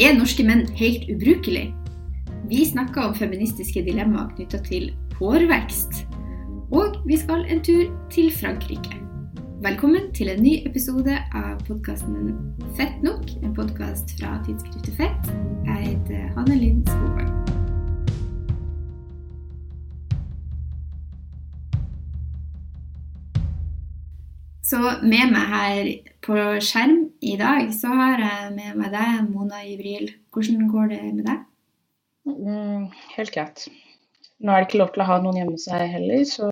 [0.00, 1.74] Er norske menn helt ubrukelige?
[2.48, 4.86] Vi snakker om feministiske dilemmaer knytta til
[5.18, 6.06] hårvekst.
[6.72, 8.96] Og vi skal en tur til Frankrike.
[9.60, 12.32] Velkommen til en ny episode av podkasten
[12.80, 15.32] Fett nok, en podkast fra tidsskriftet Fett.
[15.68, 17.59] Jeg heter Hanne Linn Skogvang.
[24.70, 25.88] Så med meg her
[26.22, 30.12] på skjerm i dag, så har jeg med meg deg, Mona Ivril.
[30.30, 31.40] Hvordan går det med deg?
[32.30, 32.84] Mm,
[33.16, 33.64] helt greit.
[34.38, 36.50] Nå er det ikke lov til å ha noen hjemme seg heller, så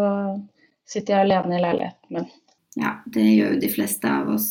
[0.89, 2.27] sitter jeg alene i leiligheten min.
[2.79, 4.49] Ja, det gjør jo de fleste av oss.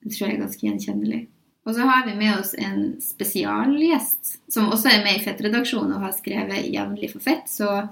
[0.00, 1.20] Det tror jeg er ganske gjenkjennelig.
[1.66, 6.06] Og så har vi med oss en spesialgjest, som også er med i Fettredaksjonen og
[6.06, 7.90] har skrevet jevnlig for Fett, så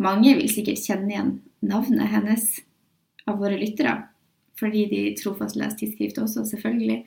[0.00, 2.48] mange vil sikkert kjenne igjen navnet hennes
[3.28, 3.98] av våre lyttere
[4.60, 7.00] fordi de trofast leser tidsskrift også, selvfølgelig.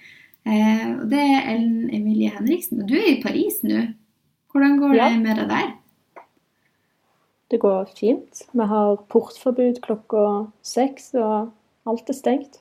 [0.44, 2.81] Eh, og det er Ellen Emilie Henriksen.
[2.83, 3.86] Og du er i Paris nå.
[4.52, 5.09] Hvordan går ja.
[5.14, 5.72] det med deg der?
[7.53, 8.44] Det går fint.
[8.53, 10.25] Vi har portforbud klokka
[10.66, 11.53] seks, og
[11.89, 12.59] alt er stengt.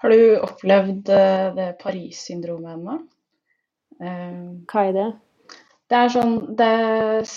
[0.00, 2.98] Har du opplevd eh, det Paris-syndromet ennå?
[4.00, 5.08] Eh, Hva er det?
[5.90, 7.32] Det er sånn Det er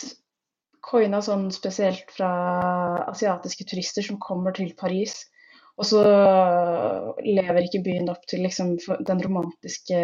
[0.83, 2.31] coina sånn spesielt fra
[3.09, 5.23] asiatiske turister som kommer til Paris
[5.77, 6.01] og så
[7.25, 8.75] lever ikke byen opp til liksom,
[9.07, 10.01] den romantiske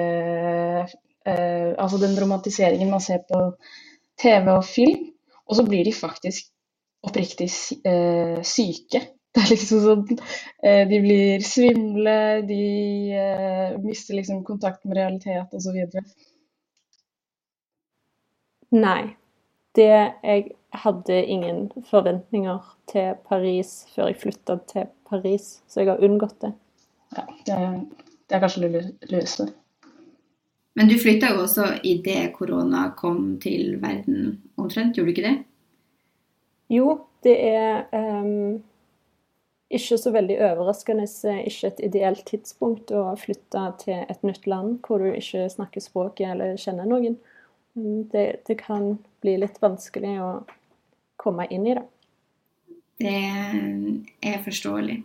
[1.29, 3.41] eh, Altså den romantiseringen man ser på
[4.21, 5.05] TV og film.
[5.45, 6.49] Og så blir de faktisk
[7.05, 7.49] oppriktig
[7.85, 9.05] eh, syke.
[9.35, 10.05] Det er liksom sånn
[10.65, 12.63] eh, De blir svimle, de
[13.13, 15.77] eh, mister liksom kontakt med realitet osv.
[18.73, 19.03] Nei.
[19.77, 22.57] Det jeg hadde ingen forventninger
[22.89, 24.98] til Paris før jeg flytta til Paris,
[25.67, 26.53] så jeg har unngått det.
[27.15, 27.57] Ja, det,
[28.29, 29.49] det er kanskje det lureste.
[30.77, 35.37] Men du flytta jo også idet korona kom til verden omtrent, gjorde du ikke det?
[36.69, 38.61] Jo, det er um,
[39.69, 41.07] ikke så veldig overraskende
[41.49, 46.31] ikke et ideelt tidspunkt å flytte til et nytt land hvor du ikke snakker språket
[46.31, 47.17] eller kjenner noen.
[47.75, 50.31] Det, det kan bli litt vanskelig å
[51.19, 51.85] komme inn i det.
[52.99, 53.15] Det
[54.21, 54.99] er forståelig.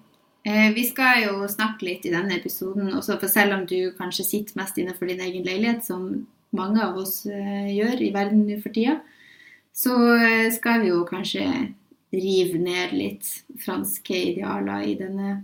[0.46, 4.26] Eh, vi skal jo snakke litt i denne episoden også, for selv om du kanskje
[4.28, 8.58] sitter mest innenfor din egen leilighet, som mange av oss eh, gjør i verden nå
[8.60, 8.98] for tida,
[9.72, 11.46] så eh, skal vi jo kanskje
[12.12, 13.30] rive ned litt
[13.64, 15.38] franske idealer i denne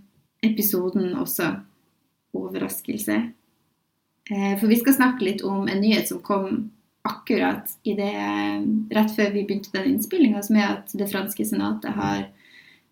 [0.45, 1.55] episoden også.
[2.37, 3.17] Overraskelse.
[4.31, 6.69] For vi skal snakke litt om en nyhet som kom
[7.03, 8.13] akkurat det,
[8.95, 12.29] rett før vi begynte den innspillinga, som er at det franske senatet har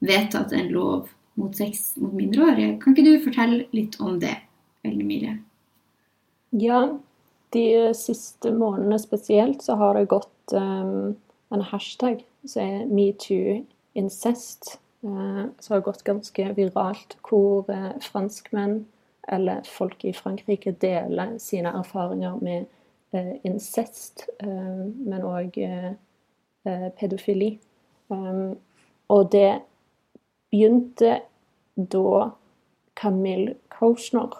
[0.04, 2.78] vedtatt en lov mot sex mot mindreårige.
[2.82, 4.34] Kan ikke du fortelle litt om det,
[4.86, 5.36] Ellen Emilie?
[6.56, 6.82] Ja,
[7.54, 11.14] de siste månedene spesielt så har det gått um,
[11.54, 14.78] en hashtag som er metoo-incest.
[15.04, 18.81] Uh, som har gått ganske viralt, hvor uh, franskmenn
[19.31, 22.66] eller folk i Frankrike deler sine erfaringer med
[23.14, 25.54] uh, incest, men òg
[26.98, 27.53] pedofili.
[28.08, 28.56] Um,
[29.08, 29.60] og det
[30.50, 31.22] begynte
[31.76, 32.32] da
[32.98, 34.34] Camille Koshner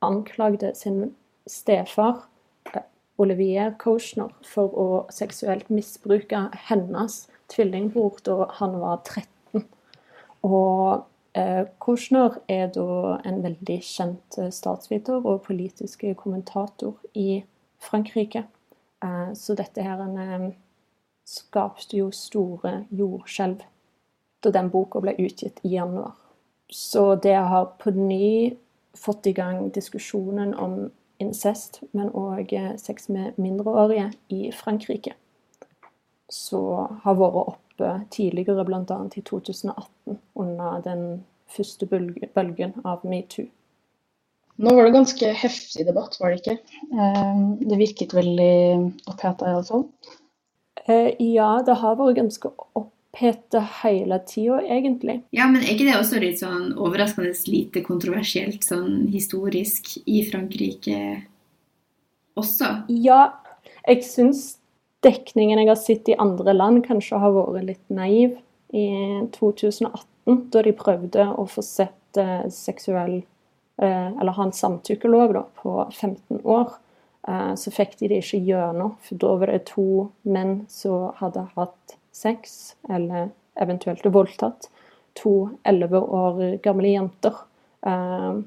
[0.00, 1.14] anklagde sin
[1.46, 2.24] stefar
[2.72, 2.86] eh,
[3.18, 9.66] Olivier Koshner for å seksuelt misbruke hennes tvillingbror da han var 13.
[10.46, 11.04] Og
[11.36, 17.42] eh, Kochner er da en veldig kjent eh, statsviter og politisk kommentator i
[17.80, 18.46] Frankrike.
[19.04, 20.48] Eh, så dette her
[21.28, 23.60] skapte jo store jordskjelv
[24.44, 26.12] da den boka ble utgitt i januar.
[26.70, 28.54] Så det har på ny
[28.94, 30.90] fått i gang diskusjonen om
[31.20, 35.14] incest, men òg eh, sex med mindreårige i Frankrike.
[36.30, 36.62] Så
[37.02, 38.98] har vært oppe tidligere, bl.a.
[39.16, 41.04] i 2018, under den
[41.50, 43.48] første bølgen av metoo.
[44.60, 46.56] Nå var det ganske heftig debatt, var det ikke?
[46.92, 48.54] Eh, det virket veldig
[49.08, 49.86] oppheta iallfall?
[50.84, 55.22] Eh, ja, det har vært ganske opp oppheta hele tida, egentlig.
[55.30, 61.26] Ja, men er ikke det også litt sånn overraskende lite kontroversielt sånn historisk i Frankrike
[62.38, 62.86] også?
[62.88, 63.40] Ja,
[63.86, 64.58] jeg syns
[65.02, 68.38] dekningen jeg har sett i andre land, kanskje har vært litt naiv.
[68.70, 75.32] I 2018, da de prøvde å få sett eh, seksuell eh, Eller ha en samtykkelov
[75.34, 76.76] da, på 15 år,
[77.26, 78.94] eh, så fikk de det ikke gjennom.
[79.02, 83.30] For da var det to menn som hadde hatt sex, eller
[83.60, 84.70] eventuelt voldtatt,
[85.18, 87.44] to elleve år gamle jenter.
[87.86, 88.42] Uh,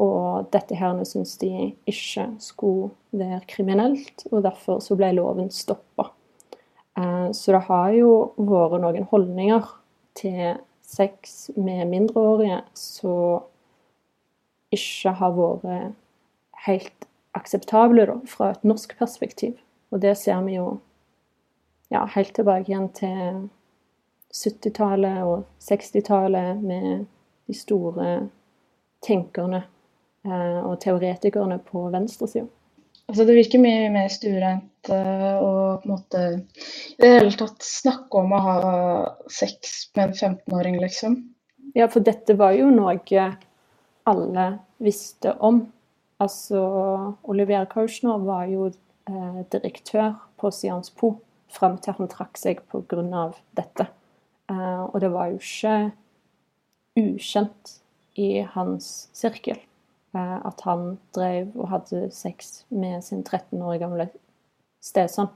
[0.00, 6.06] Og dette her syns de ikke skulle være kriminelt, og derfor så ble loven stoppa.
[6.96, 9.68] Eh, så det har jo vært noen holdninger
[10.16, 13.44] til sex med mindreårige som
[14.72, 15.92] ikke har vært
[16.66, 19.58] helt akseptable da, fra et norsk perspektiv.
[19.92, 20.78] Og det ser vi jo
[21.90, 23.48] ja, helt tilbake igjen til
[24.30, 27.06] 70-tallet og 60-tallet med
[27.50, 28.12] de store
[29.02, 29.64] tenkerne
[30.26, 32.46] eh, og teoretikerne på venstresida.
[33.10, 35.48] Altså det virker mye mer stuereint uh, å
[35.82, 38.58] på en måte i det hele tatt snakke om å ha
[39.26, 41.16] sex med en 15-åring, liksom.
[41.74, 43.24] Ja, for dette var jo noe
[44.06, 44.44] alle
[44.78, 45.64] visste om.
[46.22, 46.60] Altså,
[47.26, 51.16] Olivier Kauschner var jo eh, direktør på Sians Po
[51.52, 53.32] fram til han trakk seg pga.
[53.56, 53.88] dette.
[54.50, 55.92] Eh, og det var jo ikke
[56.98, 57.76] ukjent
[58.18, 59.58] i hans sirkel.
[60.14, 64.08] Eh, at han drev og hadde sex med sin 13 år gamle
[64.82, 65.30] stesønn.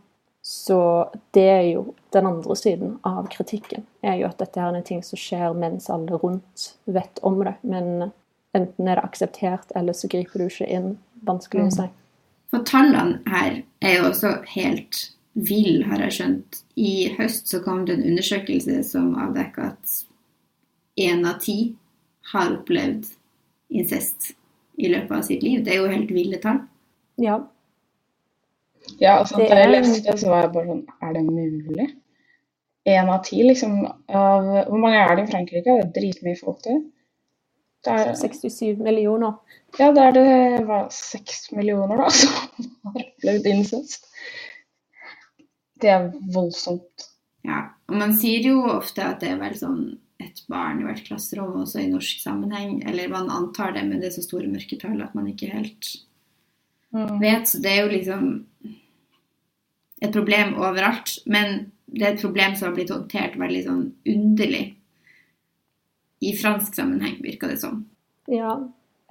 [0.44, 3.87] Så det er jo den andre siden av kritikken.
[4.02, 7.55] er jo At dette er en ting som skjer mens alle rundt vet om det.
[7.62, 8.12] Men
[8.52, 10.99] enten er det akseptert, eller så griper du ikke inn.
[11.25, 11.88] Vanskelig å si.
[12.52, 16.61] For tallene her er jo også helt ville, har jeg skjønt.
[16.79, 19.97] I høst så kom det en undersøkelse som avdekka at
[21.01, 21.75] én av ti
[22.33, 23.11] har opplevd
[23.75, 24.33] incest
[24.79, 25.65] i løpet av sitt liv.
[25.65, 26.63] Det er jo helt ville tall.
[27.21, 27.41] Ja.
[29.01, 31.87] Ja, altså, da jeg leste det, så var jeg bare sånn Er det mulig?
[32.85, 33.79] Én av ti, liksom.
[34.13, 35.65] Av, hvor mange er det i Frankrike?
[35.65, 36.83] Det er dritmye folk, der.
[37.87, 39.39] det er, 67 millioner.
[39.79, 42.35] Ja, det er det var seks millioner, da, som
[42.91, 44.11] har opplevd incest.
[45.82, 47.09] Det er voldsomt.
[47.44, 49.82] Ja, og man sier jo ofte at det er vel sånn
[50.23, 52.79] et barn i hvert klasserom, også i norsk sammenheng.
[52.88, 55.91] Eller man antar det, men det er så store mørketall at man ikke helt
[56.94, 57.19] mm.
[57.21, 57.50] vet.
[57.50, 58.31] Så det er jo liksom
[60.05, 61.19] et problem overalt.
[61.26, 63.85] Men det er et problem som har blitt håndtert veldig sånn
[64.15, 64.65] underlig
[66.25, 67.82] i fransk sammenheng, virker det som.
[68.31, 68.56] Ja,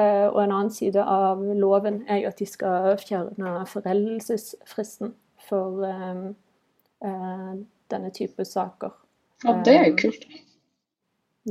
[0.01, 5.13] eh, og en annen side av loven er jo at de skal fjerne foreldelsesfristen
[5.44, 6.31] for um, uh,
[7.03, 8.94] denne type saker.
[9.44, 10.27] Ja, det er jo kult.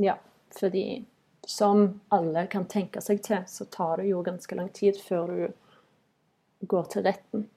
[0.01, 0.15] Ja,
[0.57, 1.03] fordi
[1.47, 6.67] som alle kan tenke seg til, så tar det jo ganske lang tid før du
[6.71, 7.47] går til retten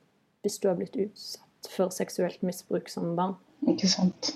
[0.43, 3.37] hvis du har blitt utsatt for seksuelt misbruk som barn.
[3.67, 4.35] Ikke sant.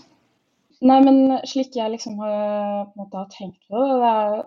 [0.81, 4.39] Nei, men slik jeg liksom har, måte, har tenkt på det, det er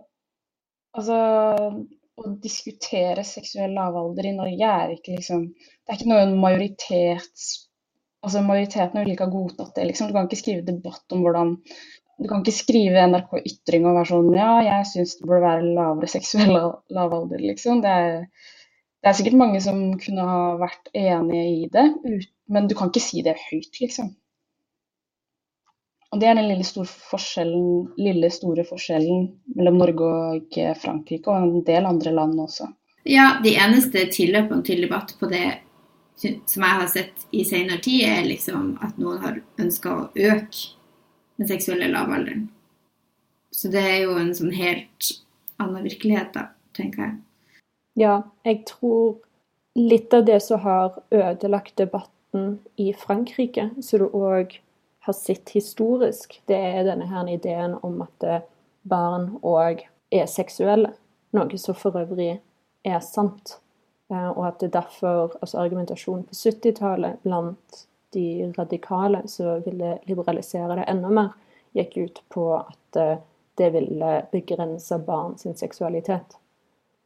[0.97, 1.19] altså
[2.13, 7.45] å diskutere seksuell lavalder i Norge er ikke liksom Det er ikke noen majoritets
[8.23, 9.89] altså Majoriteten vil ikke ha godtatt det.
[9.91, 10.09] liksom.
[10.09, 11.57] Du kan ikke skrive debatt om hvordan
[12.21, 15.71] du kan ikke skrive NRK Ytring og være sånn Ja, jeg syns det burde være
[15.75, 16.53] lavere seksuell
[16.93, 17.81] lavalder, liksom.
[17.83, 18.19] Det er,
[19.01, 21.87] det er, sikkert mange som kunne ha vært enige i det,
[22.53, 24.13] men du kan ikke si det høyt, liksom.
[26.13, 29.25] Og det er den lille store forskjellen, lille store forskjellen
[29.57, 32.69] mellom Norge og Frankrike og en del andre land også.
[33.09, 35.47] Ja, de eneste tilløpene til debatt på det
[36.15, 40.73] som jeg har sett i senere tid, er liksom at noen har ønska å øke
[41.39, 42.47] den seksuelle lavalderen.
[43.53, 45.11] Så det er jo en sånn helt
[45.61, 47.15] annen virkelighet, da, tenker jeg.
[47.99, 48.15] Ja,
[48.45, 49.19] jeg tror
[49.77, 54.57] litt av det som har ødelagt debatten i Frankrike, som du òg
[55.05, 58.27] har sett historisk, det er denne her ideen om at
[58.89, 60.93] barn òg er seksuelle.
[61.33, 62.37] Noe som for øvrig
[62.85, 63.57] er sant.
[64.13, 70.77] Eh, og at det derfor altså Argumentasjonen på 70-tallet blant de radikale som ville liberalisere
[70.77, 71.31] det enda mer,
[71.73, 73.17] gikk ut på at eh,
[73.57, 76.37] det ville begrense barn sin seksualitet.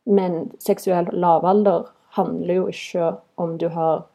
[0.03, 4.05] Men seksuell lavalder handler jo ikke om du, har,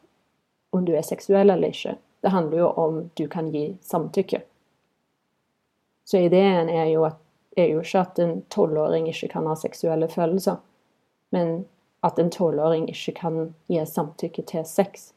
[0.72, 1.96] om du er seksuell eller ikke.
[2.25, 4.40] Det handler jo om du kan gi samtykke.
[6.04, 7.20] Så ideen er jo, at,
[7.56, 10.56] er jo ikke at en tolvåring ikke kan ha seksuelle følelser,
[11.30, 11.64] men
[12.02, 13.40] at en tolvåring ikke kan
[13.71, 15.12] gi samtykke til sex.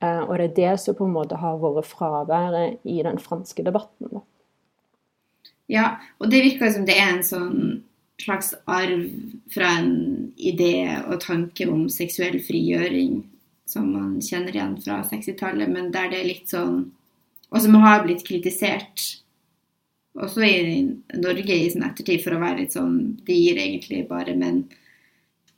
[0.00, 3.64] Eh, og det er det som på en måte har vært fraværet i den franske
[3.66, 4.22] debatten.
[5.70, 7.58] Ja, og det virker som det er en sånn
[8.20, 9.04] slags arv
[9.52, 9.92] fra en
[10.36, 13.22] idé og tanke om seksuell frigjøring
[13.70, 16.88] som man kjenner igjen fra 60-tallet, men der det er litt sånn
[17.50, 19.02] Og som har blitt kritisert
[20.18, 20.82] også i
[21.18, 24.64] Norge i sin ettertid for å være litt sånn Det gir egentlig bare menn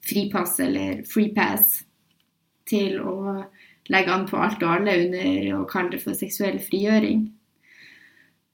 [0.07, 1.83] fripass eller free pass
[2.69, 3.43] til å
[3.93, 7.27] legge an på alt og alle under å kalle det for seksuell frigjøring.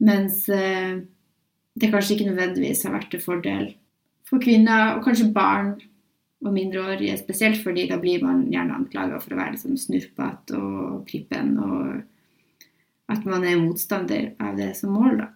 [0.05, 1.00] Mens eh,
[1.78, 3.71] det kanskje ikke nødvendigvis har vært til fordel
[4.28, 5.73] for kvinner, og kanskje barn
[6.45, 11.00] og mindreårige, spesielt fordi da blir man gjerne anklaga for å være liksom snurpete og
[11.09, 15.28] prippen, og at man er motstander av det som mål, da.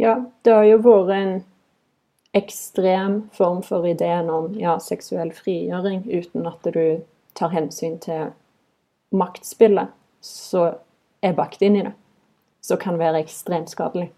[0.00, 1.32] Ja, det har jo vært en
[2.36, 7.02] ekstrem form for ideen om ja, seksuell frigjøring uten at du
[7.38, 8.30] tar hensyn til
[9.10, 9.90] maktspillet
[10.24, 10.78] som
[11.24, 11.94] er bakt inn i det,
[12.62, 14.10] som kan være ekstremt skadelig.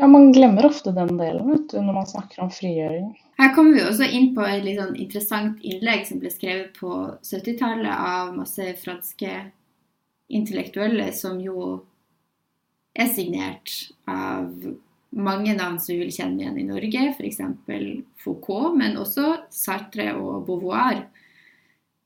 [0.00, 3.10] Ja, man glemmer ofte den delen vet du, når man snakker om frigjøring.
[3.38, 6.92] Her kommer vi også inn på et litt sånn interessant innlegg som ble skrevet på
[7.20, 9.34] 70-tallet av masse franske
[10.32, 11.82] intellektuelle som jo
[12.96, 13.74] er signert
[14.08, 14.48] av
[15.12, 17.40] mange navn som vi vil kjenne igjen i Norge, f.eks.
[18.22, 21.04] Foucault, men også Sartre og Beauvoir.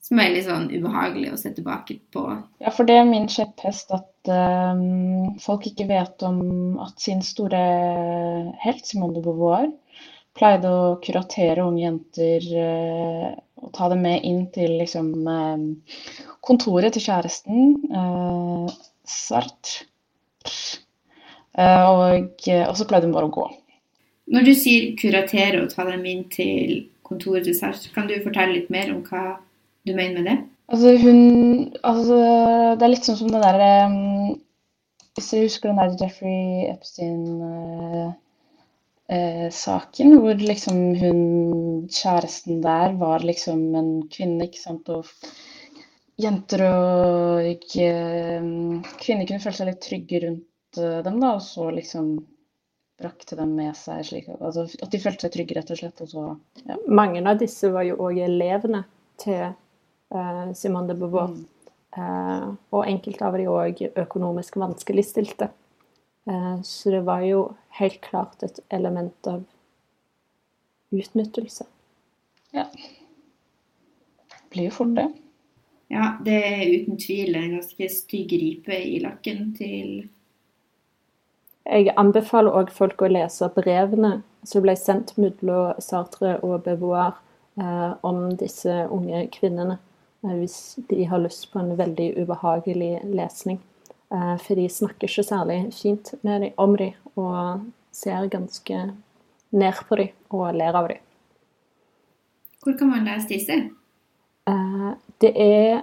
[0.07, 2.27] Som er litt sånn ubehagelig å se tilbake på.
[2.63, 7.63] Ja, for det er min kjepphest at um, folk ikke vet om at sin store
[8.63, 9.67] helt, Simone de Beauvoir,
[10.37, 13.35] pleide å kuratere unge jenter uh,
[13.65, 15.99] og ta dem med inn til liksom uh,
[16.45, 17.75] kontoret til kjæresten.
[17.91, 18.71] Uh,
[19.07, 19.91] Sartre
[21.57, 23.47] og, og, så pleide hun bare å gå.
[24.35, 28.59] Når du sier kuratere og ta dem inn til kontoret til Sars, kan du fortelle
[28.59, 29.39] litt mer om hva
[29.87, 30.37] du mener med det?
[30.67, 31.21] Altså, hun
[31.87, 32.17] Altså,
[32.75, 34.33] det er litt sånn som det derre um,
[35.15, 38.11] Hvis du husker den der Jeffrey Epstein uh,
[39.55, 41.21] saken, hvor liksom hun
[41.95, 45.07] kjæresten der var liksom en kvinne, ikke sant, og
[46.19, 47.47] jenter og
[47.79, 48.51] uh,
[48.99, 52.17] kvinner kunne føle seg litt trygge rundt Eh, dem, da, og så liksom
[52.97, 56.03] brakte dem med seg slik altså, at de følte seg trygge, rett og slett.
[56.05, 56.25] Og så,
[56.65, 56.79] ja.
[56.89, 58.85] Mange av disse var jo òg elevene
[59.21, 61.35] til uh, Simone de Beauvoir.
[61.35, 61.45] Mm.
[61.97, 65.51] Uh, og enkelte av de òg økonomisk vanskeligstilte.
[66.29, 67.47] Uh, så det var jo
[67.79, 69.45] helt klart et element av
[70.97, 71.69] utnyttelse.
[72.57, 72.67] Ja.
[74.33, 75.11] Det blir jo fort det.
[75.93, 80.07] Ja, det er uten tvil en ganske stygg ripe i lakken til
[81.67, 87.17] jeg anbefaler òg folk å lese brevene som ble sendt mellom Sartre og Beauvoir
[87.59, 89.79] eh, om disse unge kvinnene,
[90.23, 93.59] eh, hvis de har lyst på en veldig ubehagelig lesning.
[94.15, 98.85] Eh, for de snakker ikke særlig fint de, om dem, og ser ganske
[99.57, 101.03] ned på dem og ler av dem.
[102.63, 103.59] Hvor kan man lese disse?
[104.47, 104.89] Eh,
[105.23, 105.83] det er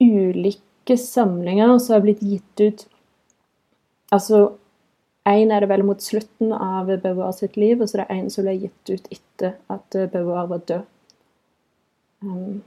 [0.00, 2.86] ulike samlinger som har blitt gitt ut
[4.14, 4.48] Altså
[5.28, 8.30] Én er det vel mot slutten av Beauvoir sitt liv, og så er det en
[8.32, 10.86] som ble gitt ut etter at Beauvoir var død.
[12.24, 12.62] Um,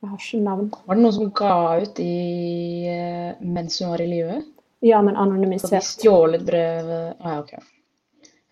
[0.00, 0.70] jeg har ikke navn.
[0.86, 2.14] Var det noen som ga ut i,
[2.88, 4.38] uh, mens hun var i live?
[4.80, 5.84] Ja, men anonymisert.
[5.84, 7.52] Stjålet brevet ah, ja, OK.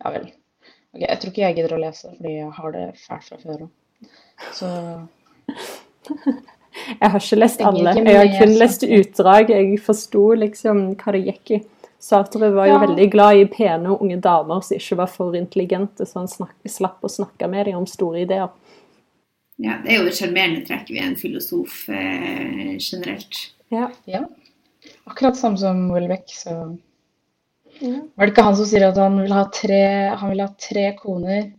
[0.05, 0.29] Ja vel.
[0.93, 3.65] Okay, jeg tror ikke jeg gidder å lese, fordi jeg har det fælt fra før
[3.67, 4.11] òg.
[4.57, 4.69] Så
[7.01, 7.95] Jeg har ikke lest alle.
[7.97, 9.51] Jeg har kun lest utdrag.
[9.55, 11.61] Jeg forsto liksom hva det gikk i.
[12.07, 12.83] Sartre var jo ja.
[12.85, 17.03] veldig glad i pene unge damer som ikke var for intelligente, så han snak, slapp
[17.03, 18.53] å snakke med dem om store ideer.
[19.59, 23.41] Ja, det er jo et sjarmerende trekk ved en filosof eh, generelt.
[23.75, 23.89] Ja.
[24.07, 24.23] ja.
[25.09, 26.77] Akkurat samme som Welbeck, så
[27.81, 27.99] ja.
[28.15, 29.83] Var det ikke han som sier at han vil ha tre,
[30.31, 31.51] vil ha tre koner?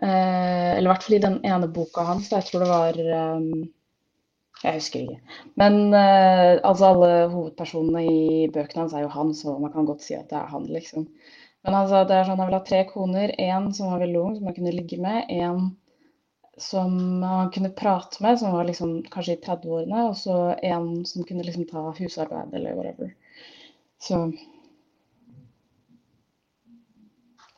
[0.00, 2.30] Eh, eller i hvert fall i den ene boka hans.
[2.32, 3.00] Jeg tror det var
[3.36, 3.66] um,
[4.60, 5.36] jeg husker ikke.
[5.60, 10.04] Men uh, altså alle hovedpersonene i bøkene hans er jo han, så man kan godt
[10.04, 11.06] si at det er han, liksom.
[11.64, 13.34] Men altså, det er sånn, han vil ha tre koner.
[13.40, 15.28] Én som var veldig ung, som han kunne ligge med.
[15.28, 15.74] En
[16.60, 20.06] som han kunne prate med, som var liksom kanskje i 30-årene.
[20.08, 23.12] Og så en som kunne liksom ta husarbeid eller whatever.
[24.00, 24.22] Så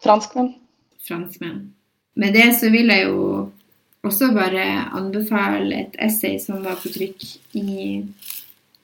[0.02, 0.54] Franskmenn.
[1.06, 1.74] Franskmenn.
[2.18, 3.20] Med det så vil jeg jo
[4.06, 4.62] også bare
[4.98, 7.26] anbefale et essay som var på trykk
[7.58, 8.02] i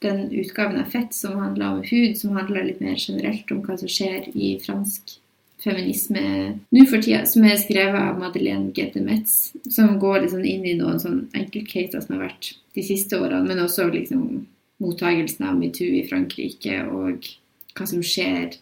[0.02, 3.78] den utgaven av Fett som handla om hud, som handla litt mer generelt om hva
[3.80, 5.18] som skjer i fransk
[5.58, 6.22] feminisme
[6.70, 10.76] nå for tida, som er skrevet av Madeleine Gete Metz, som går liksom inn i
[10.78, 14.46] noen sånn enkeltcaser som har vært de siste årene, men også liksom
[14.78, 17.26] mottagelsen av metoo i Frankrike og
[17.74, 18.54] hva som skjer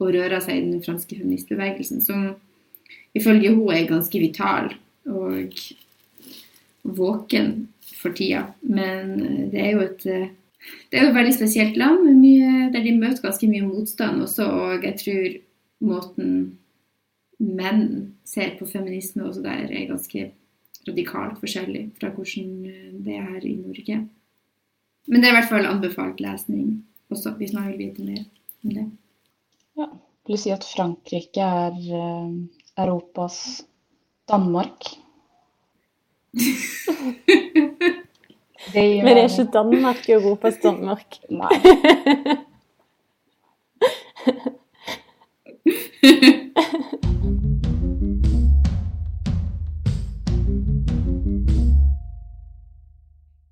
[0.00, 2.32] og rører seg i den franske feministbevegelsen, som
[3.14, 4.72] ifølge hun er ganske vital.
[5.10, 5.54] Og
[6.82, 8.46] våken for tida.
[8.60, 10.28] Men eh, det er jo et eh,
[10.90, 14.44] det er jo et veldig spesielt land mye, der de møter ganske mye motstand også.
[14.44, 15.38] Og jeg tror
[15.88, 16.34] måten
[17.40, 17.84] menn
[18.28, 20.26] ser på feminisme også der, er ganske
[20.88, 24.02] radikalt forskjellig fra hvordan eh, det er i Norge.
[25.08, 28.24] Men det er i hvert fall anbefalt lesning også, hvis man vil vite mer
[28.64, 28.86] om det.
[29.80, 29.88] Ja,
[30.26, 31.78] vil du si at Frankrike er
[32.78, 33.64] Europas
[34.30, 34.84] Danmark?
[36.30, 36.44] Det
[38.74, 41.18] gjør Men er ikke Danmark Europas Danmark?
[41.30, 41.50] Nei.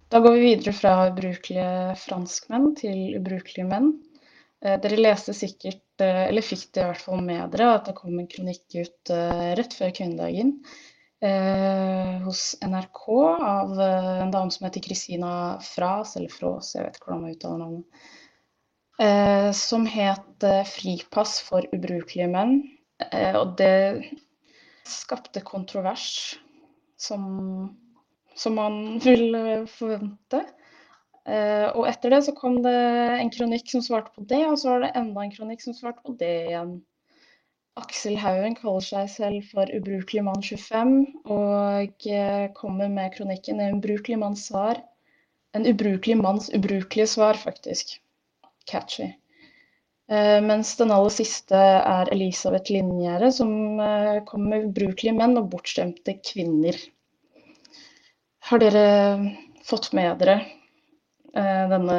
[0.08, 3.90] Da går vi videre fra ubrukelige franskmenn til ubrukelige menn.
[4.62, 7.99] Eh, Dere leste sikkert, eh, eller fikk det i hvert fall med dere, at det
[7.99, 10.50] kom en kronikk ut eh, rett før kvinnedagen
[11.23, 11.77] eh,
[12.28, 13.04] hos NRK
[13.40, 15.32] av eh, en dame som heter Christina
[15.64, 18.04] Fras, eller Frås, jeg vet ikke hvordan man uttaler navnet,
[19.02, 22.61] eh, som het eh, 'Fripass for ubrukelige menn'.
[23.38, 24.11] Og det
[24.82, 26.35] skapte kontrovers,
[26.99, 27.23] som,
[28.35, 30.40] som man ville forvente.
[31.78, 32.75] Og etter det så kom det
[33.20, 36.02] en kronikk som svarte på det, og så var det enda en kronikk som svarte
[36.02, 36.73] på det igjen.
[37.78, 40.94] Aksel Haugen kaller seg selv for ubrukelig mann 25,
[41.30, 44.80] og eh, kommer med kronikken 'En ubrukelig manns svar'.
[45.54, 47.94] En ubrukelig manns ubrukelige svar, faktisk.
[48.70, 49.12] Catchy.
[50.11, 51.62] Eh, mens den aller siste
[51.94, 56.76] er Elisabeth Linjære, som eh, kommer med ubrukelige menn og bortstemte kvinner.
[58.50, 58.85] Har dere
[59.70, 60.40] fått med dere
[61.38, 61.97] denne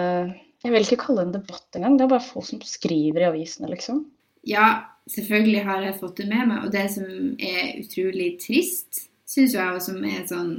[0.64, 3.28] Jeg vil ikke kalle det en debatt engang, det er bare folk som skriver i
[3.30, 4.02] avisene, liksom.
[4.48, 6.66] Ja, selvfølgelig har jeg fått det med meg.
[6.66, 10.54] Og det som er utrolig trist, syns jeg, og som er sånn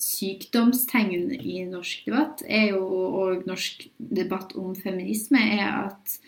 [0.00, 2.82] sykdomstegn i norsk debatt, jo,
[3.16, 6.18] og norsk debatt om feminisme, er at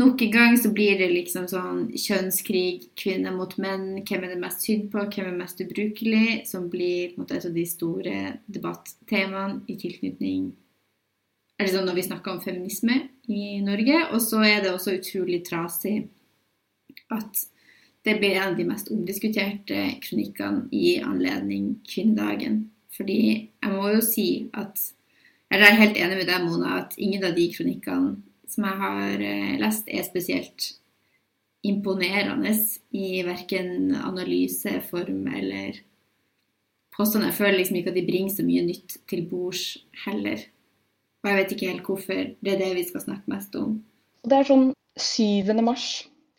[0.00, 4.40] nok en gang så blir det liksom sånn kjønnskrig, kvinner mot menn, hvem er det
[4.42, 8.16] mest synd på, hvem er mest ubrukelig, som blir på en måte, av de store
[8.50, 10.50] debattemaene i tilknytning
[11.62, 12.98] er det sånn når vi snakker om feminisme
[13.30, 14.00] i Norge.
[14.10, 16.08] Og så er det også utrolig trasig
[17.12, 17.44] at
[18.02, 22.64] det blir en av de mest omdiskuterte kronikkene i anledning kvinnedagen.
[22.92, 24.90] Fordi jeg må jo si at
[25.52, 28.14] Eller jeg er helt enig med deg, Mona, at ingen av de kronikkene
[28.48, 30.68] som jeg har eh, lest, er spesielt
[31.60, 32.54] imponerende
[32.96, 35.82] i verken analyse, form eller
[36.96, 37.26] påstand.
[37.28, 39.66] Jeg føler liksom ikke at de bringer så mye nytt til bords
[40.06, 40.40] heller.
[41.22, 43.76] Og jeg vet ikke helt hvorfor det er det vi skal snakke mest om.
[44.26, 45.52] Det er sånn 7.
[45.62, 45.86] mars.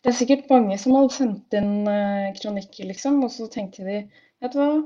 [0.04, 4.02] Det er sikkert mange som hadde sendt inn uh, kronikker, liksom, og så tenkte de
[4.44, 4.82] vet du hva,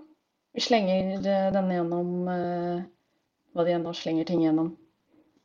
[0.54, 2.78] vi slenger eh, denne gjennom uh,
[3.54, 4.70] hva de ennå slenger ting gjennom.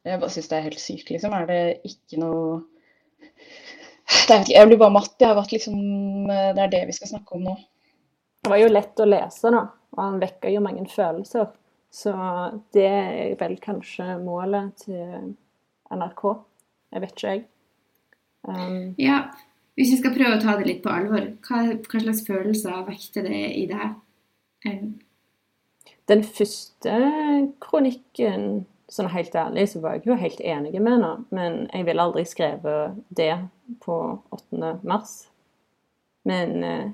[0.05, 1.33] Jeg bare syns det er helt sykt, liksom.
[1.33, 2.61] Er det ikke noe
[4.27, 5.75] det er, Jeg blir bare matt av at liksom,
[6.29, 7.57] det er det vi skal snakke om nå.
[8.43, 11.49] Det var jo lett å lese, da, og han vekker jo mange følelser.
[11.93, 12.13] Så
[12.73, 15.33] det er vel kanskje målet til
[15.93, 16.23] NRK.
[16.93, 17.43] Jeg vet ikke, jeg.
[18.43, 19.19] Um, Ja,
[19.77, 23.25] hvis vi skal prøve å ta det litt på alvor, hva, hva slags følelser vekter
[23.29, 23.99] det i deg?
[24.63, 24.93] Um.
[26.07, 26.93] den første
[27.63, 32.03] kronikken, sånn helt ærlig, så var jeg jo helt enig med henne, men jeg ville
[32.03, 33.33] aldri skrevet det
[33.83, 33.97] på
[34.31, 34.77] 8.
[34.87, 35.15] mars.
[36.27, 36.91] Men eh,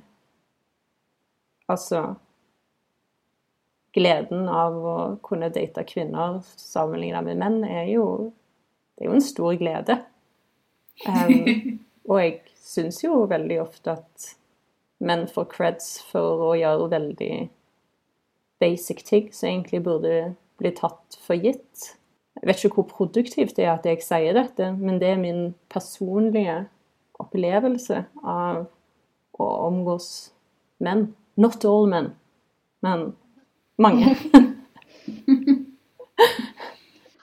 [1.69, 2.15] altså
[3.95, 8.31] Gleden av å kunne date kvinner sammenlignet med menn er jo
[8.95, 9.95] Det er jo en stor glede.
[11.07, 11.77] Um,
[12.09, 14.25] og jeg syns jo veldig ofte at
[14.99, 17.35] menn får creds for å gjøre veldig
[18.59, 21.93] basic ting som egentlig burde bli tatt for gitt.
[22.39, 25.53] Jeg vet ikke hvor produktivt det er at jeg sier dette, men det er min
[25.71, 26.65] personlige
[27.19, 28.65] opplevelse av
[29.39, 30.09] å omgås
[30.83, 31.09] menn.
[31.39, 32.13] Not all men,
[32.83, 33.13] men
[33.85, 34.15] mange.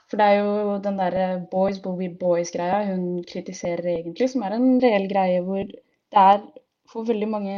[0.07, 4.55] For det er jo den derre boys will be boys-greia hun kritiserer egentlig, som er
[4.55, 6.41] en reell greie hvor det er
[6.87, 7.57] for veldig mange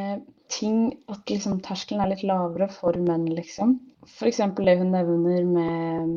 [0.48, 0.78] ting
[1.12, 3.76] at liksom terskelen er litt lavere for menn, liksom.
[4.08, 4.40] F.eks.
[4.56, 6.12] det hun nevner med,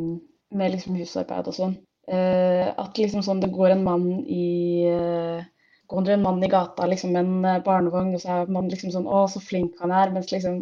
[0.55, 1.75] med liksom husarbeid og sånn.
[2.07, 4.45] Eh, at liksom sånn det går en mann i
[4.89, 5.43] eh,
[5.91, 8.69] Går det en mann i gata liksom med en eh, barnevogn, og så er man
[8.71, 10.13] liksom sånn Å, så flink han er.
[10.15, 10.61] Mens liksom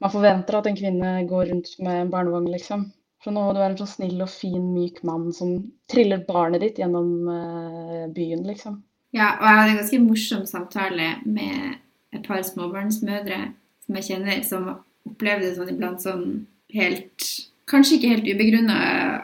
[0.00, 2.88] man forventer at en kvinne går rundt med en barnevogn, liksom.
[3.20, 5.58] For nå må du være en sånn snill og fin, myk mann som
[5.92, 8.78] triller barnet ditt gjennom uh, byen, liksom.
[9.12, 11.80] Ja, og jeg hadde en ganske morsom samtale med
[12.16, 13.40] et par småbarnsmødre
[13.84, 14.70] som jeg kjenner, som
[15.08, 16.26] opplevde sånn iblant sånn
[16.74, 17.30] helt
[17.70, 18.76] Kanskje ikke helt ubegrunna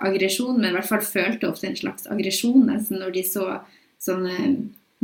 [0.06, 3.46] aggresjon, men i hvert fall følte ofte en slags aggresjon nesten når de så
[3.98, 4.36] sånne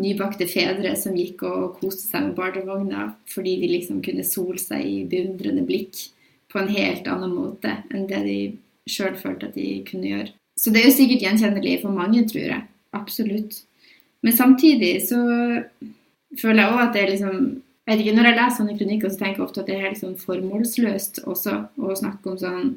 [0.01, 4.85] nybakte fedre som gikk og koste seg med barnevogna fordi de liksom kunne sole seg
[4.89, 6.07] i beundrende blikk
[6.53, 8.39] på en helt annen måte enn det de
[8.89, 10.31] sjøl følte at de kunne gjøre.
[10.59, 12.65] Så det er jo sikkert gjenkjennelig for mange, tror jeg.
[12.93, 13.63] Absolutt.
[14.23, 15.21] Men samtidig så
[16.41, 17.45] føler jeg òg at det er liksom
[17.83, 19.87] jeg vet ikke, Når jeg leser sånne kronikker, så tenker jeg ofte at det er
[19.89, 22.69] helt sånn formålsløst også å snakke om sånn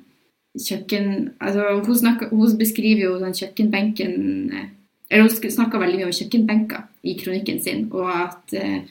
[0.58, 4.16] kjøkken altså Hun, snakker, hun beskriver jo sånn kjøkkenbenken
[4.50, 4.72] eh,
[5.10, 8.86] eller Hun snakka veldig mye om kjøkkenbenker i kronikken sin, og at eh,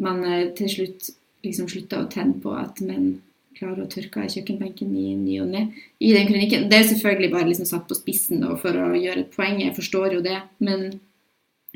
[0.00, 3.14] man eh, til slutt liksom slutta å tenne på at menn
[3.56, 5.66] klarer å tørke kjøkkenbenken i ny og ne.
[6.00, 6.68] I den kronikken.
[6.70, 9.76] Det er selvfølgelig bare liksom satt på spissen og for å gjøre et poeng, jeg
[9.76, 10.38] forstår jo det.
[10.64, 10.88] Men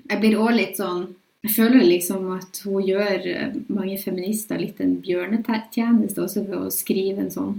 [0.03, 1.09] jeg blir òg litt sånn
[1.47, 6.73] jeg føler liksom at hun gjør eh, mange feminister litt en bjørnetjeneste også ved å
[6.75, 7.53] skrive en sånn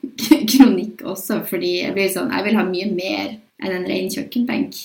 [0.52, 4.76] kronikk også, fordi jeg blir sånn Jeg vil ha mye mer enn en ren kjøkkenbenk.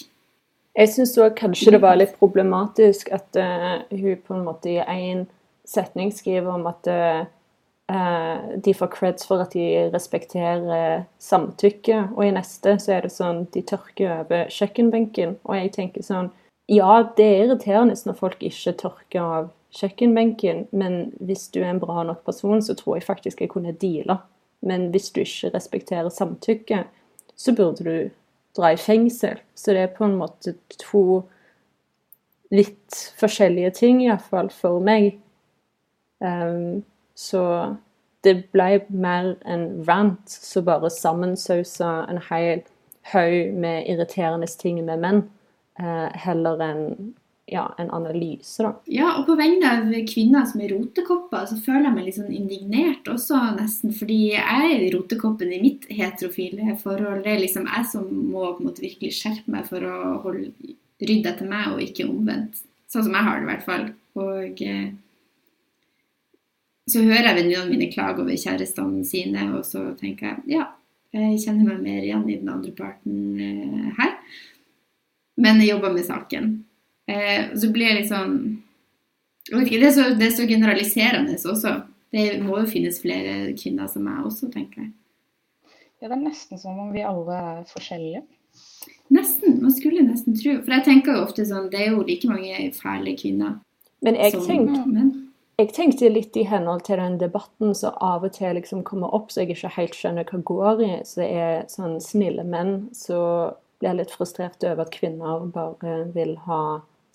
[0.75, 4.81] Jeg syns òg kanskje det var litt problematisk at uh, hun på en måte i
[4.83, 5.23] én
[5.65, 7.23] setning skriver om at uh,
[8.65, 13.45] de får creds for at de respekterer samtykke, og i neste så er det sånn
[13.53, 15.37] de tørker over kjøkkenbenken.
[15.45, 16.31] Og jeg tenker sånn
[16.71, 21.81] ja, det er irriterende når folk ikke tørker av kjøkkenbenken, men hvis du er en
[21.81, 24.23] bra nok person, så tror jeg faktisk jeg kunne deala.
[24.65, 26.85] Men hvis du ikke respekterer samtykke,
[27.37, 28.09] så burde du
[28.55, 29.39] dra i fengsel.
[29.55, 31.23] Så det er på en måte to
[32.53, 35.15] litt forskjellige ting, iallfall for meg.
[36.23, 36.83] Um,
[37.15, 37.75] så
[38.25, 42.63] det ble mer en rant som bare sammensausa en hel
[43.11, 45.25] haug med irriterende ting med menn.
[45.79, 47.15] uh, heller enn
[47.45, 48.71] ja, en analyse, da.
[48.89, 52.33] Ja, og på vegne av kvinner som er rotekopper, så føler jeg meg litt sånn
[52.33, 53.93] indignert også, nesten.
[53.93, 57.21] Fordi jeg er rotekoppen i mitt heterofile forhold.
[57.25, 60.49] Det er liksom jeg som må på en måte virkelig skjerpe meg for å holde,
[61.05, 62.63] rydde etter meg, og ikke omvendt.
[62.89, 63.87] Sånn som jeg har det, i hvert fall.
[64.25, 64.89] Og eh,
[66.89, 70.69] så hører jeg venninnene mine klage over kjærestene sine, og så tenker jeg ja,
[71.13, 74.15] jeg kjenner meg mer igjen i den andre parten eh, her.
[75.37, 76.55] Men jeg jobber med saken.
[77.11, 78.37] Eh, så blir jeg litt sånn
[79.45, 81.73] jeg vet ikke, det er, så, det er så generaliserende også.
[82.15, 84.93] Det må jo finnes flere kvinner som meg også, tenker jeg.
[86.01, 88.23] Ja, det er nesten som om vi alle er forskjellige.
[89.13, 89.59] Nesten.
[89.61, 90.55] Man skulle nesten tro.
[90.63, 93.59] For jeg tenker jo ofte sånn Det er jo like mange fæle kvinner.
[94.05, 94.39] Men jeg,
[94.89, 95.11] menn.
[95.59, 99.31] jeg tenkte litt i henhold til den debatten som av og til liksom kommer opp,
[99.31, 100.91] så jeg ikke helt skjønner hva går i.
[101.05, 106.35] Så det er sånn snille menn som blir litt frustrert over at kvinner bare vil
[106.49, 106.61] ha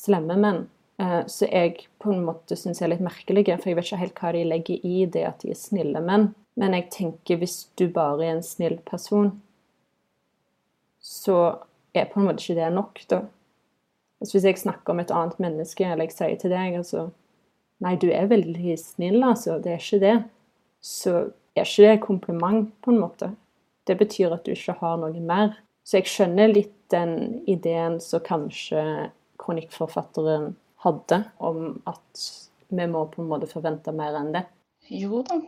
[0.00, 0.64] slemme menn.
[1.00, 4.02] Eh, så jeg på en måte syns jeg er litt merkelige, for jeg vet ikke
[4.04, 6.30] helt hva de legger i det at de er snille menn.
[6.60, 9.32] Men jeg tenker hvis du bare er en snill person,
[11.00, 11.38] så
[11.96, 13.22] er på en måte ikke det nok, da.
[14.20, 17.08] Altså hvis jeg snakker om et annet menneske, eller jeg sier til deg altså
[17.80, 19.54] Nei, du er veldig snill, altså.
[19.64, 20.16] Det er ikke det.
[20.84, 21.14] Så
[21.56, 23.30] er ikke det kompliment, på en måte.
[23.88, 25.54] Det betyr at du ikke har noe mer.
[25.80, 28.82] Så jeg skjønner litt den ideen som kanskje
[29.40, 32.24] kronikkforfatteren hadde, om at
[32.70, 34.44] vi må på en måte forvente mer enn det.
[34.90, 35.40] Jo da.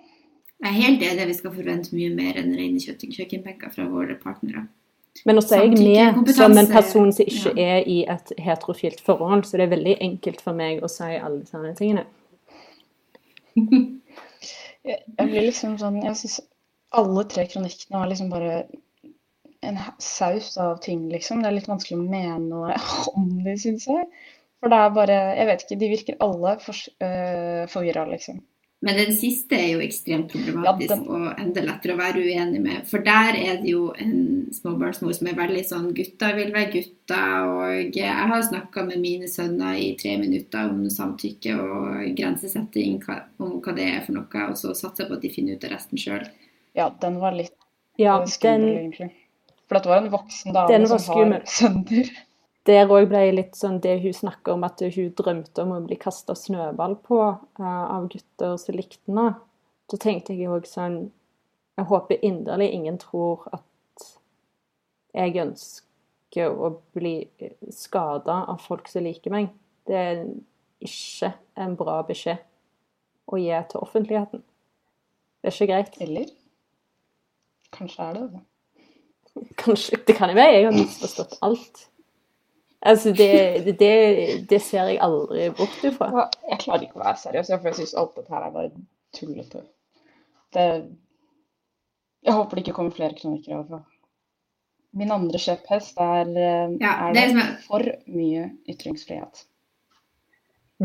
[0.62, 4.68] Jeg er helt enig vi skal forvente mye mer enn rene kjøkkenbenker fra våre partnere.
[5.26, 7.64] Men også er jeg med som en person som ikke ja.
[7.76, 11.42] er i et heterofilt forhold, så det er veldig enkelt for meg å si alle
[11.48, 12.06] sånne tingene.
[14.88, 16.38] jeg blir liksom sånn Jeg syns
[16.96, 18.62] alle tre kronikkene var liksom bare
[19.62, 21.42] en saus av ting, liksom.
[21.42, 22.78] Det er litt vanskelig å mene noe
[23.18, 24.06] om det, syns jeg.
[24.62, 28.42] For det er bare Jeg vet ikke, de virker alle for, uh, forvirra, liksom.
[28.82, 31.04] Men den siste er jo ekstremt problematisk ja, den...
[31.06, 32.80] og enda lettere å være uenig med.
[32.90, 37.20] For der er det jo en småbarnsmor som er veldig sånn Gutta vil være gutta.
[37.46, 42.98] Og jeg har snakka med mine sønner i tre minutter om samtykke og grensesetting,
[43.38, 45.68] om hva det er for noe, og så satser jeg på at de finner ut
[45.70, 46.26] av resten sjøl.
[46.74, 47.54] Ja, den var litt
[48.02, 48.80] ja, skummel, den...
[48.82, 49.12] egentlig.
[49.72, 52.08] For det var en voksen dame som har sønner.
[52.68, 55.96] Der òg ble litt sånn det hun snakker om at hun drømte om å bli
[55.98, 59.32] kasta snøball på uh, av gutter som likte henne.
[59.90, 61.00] Da tenkte jeg òg sånn
[61.80, 64.04] Jeg håper inderlig ingen tror at
[65.16, 67.16] jeg ønsker å bli
[67.72, 69.48] skada av folk som liker meg.
[69.88, 70.22] Det er
[70.84, 71.32] ikke
[71.64, 72.44] en bra beskjed
[73.32, 74.44] å gi til offentligheten.
[75.40, 76.00] Det er ikke greit.
[76.04, 76.30] Eller
[77.72, 78.46] kanskje er det det.
[79.56, 81.86] Kanskje Det kan jo være jeg har misforstått alt.
[82.82, 83.92] Altså, det, det,
[84.50, 86.26] det, ser jeg aldri bort ifra.
[86.50, 88.72] Jeg klarer ikke å være seriøs, for jeg syns alt dette her er bare
[89.14, 89.62] tullete.
[90.52, 90.66] Det
[92.22, 93.60] Jeg håper det ikke kommer flere kronikere.
[93.60, 93.84] Overfor.
[94.98, 99.46] Min andre kjepphest er, eh, ja, er det, er for mye ytringsfrihet.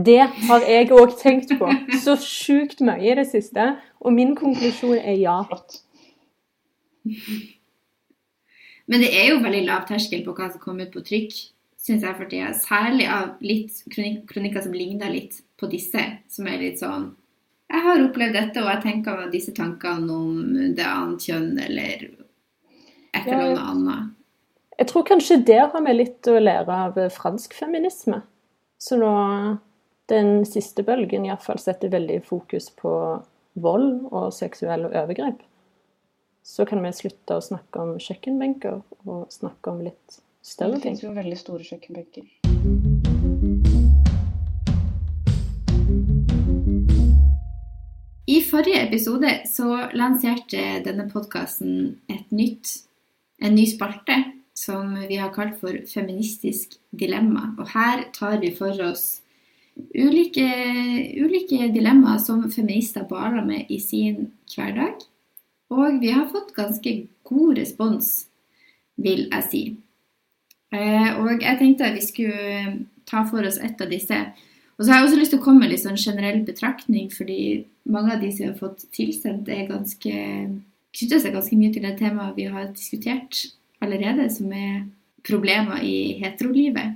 [0.06, 1.68] Det har jeg òg tenkt på.
[2.06, 3.72] Så sjukt mye i det siste.
[4.00, 5.42] Og min konklusjon er ja.
[5.50, 5.82] Flott.
[8.88, 11.38] Men det er jo veldig lav terskel på hva som kommer ut på trykk.
[11.88, 12.50] syns jeg for tida.
[12.54, 17.14] Særlig av litt kronik kronikker som ligner litt på disse, som er litt sånn
[17.70, 22.06] Jeg har opplevd dette, og jeg tenker disse tankene om det annet kjønn, eller
[23.14, 23.72] et eller Ja.
[23.72, 24.14] annet.
[24.80, 28.22] Jeg tror kanskje der har vi litt å lære av fransk feminisme.
[28.80, 29.60] Så nå
[30.08, 33.24] den siste bølgen iallfall setter veldig fokus på
[33.56, 35.40] vold og seksuelle overgrep.
[36.48, 41.02] Så kan vi slutte å snakke om kjøkkenbenker og snakke om litt større Det finnes
[41.04, 42.24] jo veldig store kjøkkenbenker.
[48.32, 49.68] I forrige episode så
[50.00, 52.72] lanserte denne podkasten et nytt,
[53.44, 54.18] en ny spalte
[54.56, 57.52] som vi har kalt for Feministisk dilemma.
[57.60, 59.20] Og her tar vi for oss
[59.92, 60.48] ulike,
[61.20, 65.04] ulike dilemmaer som feminister baler med i sin hverdag.
[65.74, 66.94] Og vi har fått ganske
[67.28, 68.28] god respons,
[68.96, 69.64] vil jeg si.
[70.74, 72.78] Eh, og jeg tenkte at vi skulle
[73.08, 74.20] ta for oss et av disse.
[74.78, 77.66] Og så har jeg også lyst til å komme med litt sånn generell betraktning, fordi
[77.90, 80.14] mange av de som har fått tilsendt, er ganske
[80.98, 83.44] knytter seg ganske mye til det temaet vi har diskutert
[83.84, 84.86] allerede, som er
[85.28, 86.96] problemer i heterolivet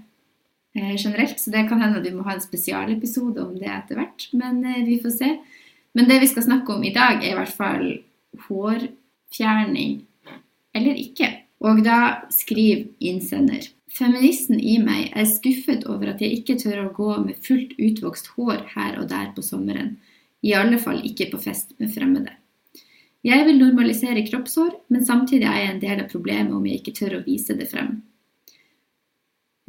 [0.78, 1.40] eh, generelt.
[1.40, 4.64] Så det kan hende at vi må ha en spesialepisode om det etter hvert, men
[4.66, 5.34] eh, vi får se.
[5.98, 7.86] Men det vi skal snakke om i dag, er i hvert fall
[8.48, 10.02] hårfjerning
[10.78, 11.30] eller ikke.
[11.62, 16.94] Og da skriver innsender Feministen i meg er skuffet over at jeg ikke tør å
[16.96, 19.98] gå med fullt utvokst hår her og der på sommeren.
[20.42, 22.32] I alle fall ikke på fest med fremmede.
[23.22, 26.96] Jeg vil normalisere kroppshår, men samtidig er jeg en del av problemet om jeg ikke
[26.98, 28.00] tør å vise det frem.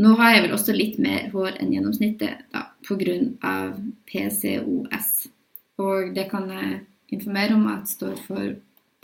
[0.01, 3.59] Nå har jeg vel også litt mer hår enn gjennomsnittet da, pga.
[4.09, 5.11] PCOS.
[5.83, 6.81] Og det kan jeg
[7.13, 8.55] informere om at står for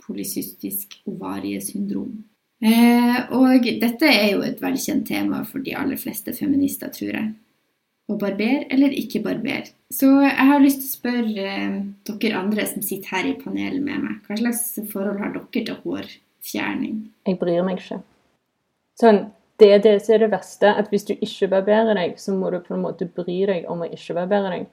[0.05, 2.17] polycystisk ovariesyndrom.
[2.59, 7.29] Eh, og dette er jo et velkjent tema for de aller fleste feminister, tror jeg.
[8.09, 9.69] Å barbere eller ikke barbere.
[9.93, 11.77] Så jeg har lyst til å spørre eh,
[12.09, 15.77] dere andre som sitter her i panelet med meg, hva slags forhold har dere til
[15.85, 17.03] hårfjerning?
[17.29, 18.01] Jeg bryr meg ikke.
[18.99, 19.21] Sånn,
[19.61, 22.51] det er det som er det verste, at hvis du ikke barberer deg, så må
[22.51, 24.67] du på en måte bry deg om å ikke barbere deg.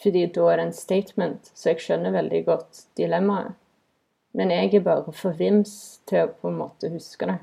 [0.00, 3.56] Fordi da er det en statement, så jeg skjønner veldig godt dilemmaet.
[4.32, 5.72] Men jeg er bare for vims
[6.08, 7.40] til å på en måte huske det.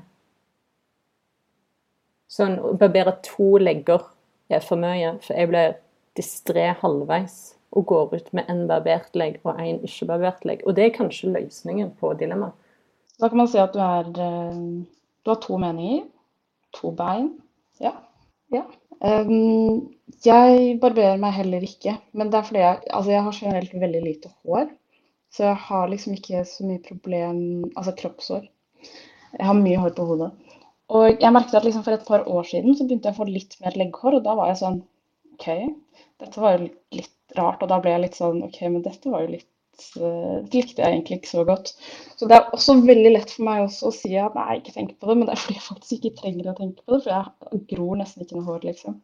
[2.32, 4.02] Sånn, å barbere to legger
[4.52, 5.76] er for mye, for jeg blir
[6.18, 7.38] distré halvveis
[7.76, 10.64] og går ut med en barbert legg og en ikke barbert legg.
[10.66, 12.56] Og det er kanskje løsningen på dilemmaet.
[13.18, 14.58] Da kan man si at du er eh,
[15.24, 16.06] Du har to meninger.
[16.78, 17.32] To bein.
[17.80, 17.92] Ja.
[18.52, 18.62] ja.
[19.04, 19.32] Em,
[20.26, 24.02] jeg barberer meg heller ikke, men det er fordi jeg, altså jeg har generelt veldig
[24.04, 24.70] lite hår.
[25.34, 27.40] Så jeg har liksom ikke så mye problem
[27.76, 28.46] Altså kroppshår.
[29.36, 30.30] Jeg har mye hår på hodet.
[30.88, 33.28] Og jeg merket at liksom for et par år siden så begynte jeg å få
[33.28, 34.80] litt mer legghår, og da var jeg sånn
[35.36, 35.48] OK,
[36.24, 37.62] dette var jo litt rart.
[37.62, 39.48] Og da ble jeg litt sånn OK, men dette var jo litt
[39.94, 41.72] Det likte jeg egentlig ikke så godt.
[42.18, 45.10] Så det er også veldig lett for meg å si at nei, ikke tenk på
[45.10, 47.62] det, men det er fordi jeg faktisk ikke trenger å tenke på det, for jeg
[47.74, 48.98] gror nesten ikke noe hår, liksom.